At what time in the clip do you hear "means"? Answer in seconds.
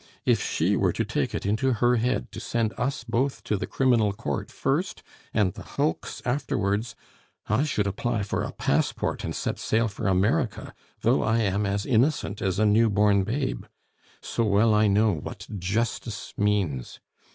16.35-16.99